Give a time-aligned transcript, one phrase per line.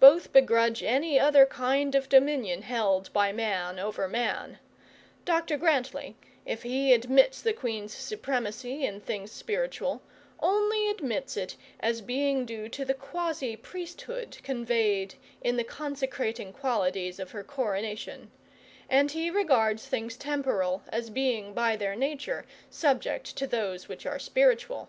[0.00, 4.58] Both begrudge any other kind of dominion held by man over man.
[5.26, 10.00] Dr Grantly, if he admits the Queen's supremacy in things spiritual,
[10.40, 17.18] only admits it as being due to the quasi priesthood conveyed on the consecrating qualities
[17.18, 18.30] of her coronation;
[18.88, 24.18] and he regards things temporal as being by their nature subject to those which are
[24.18, 24.88] spiritual.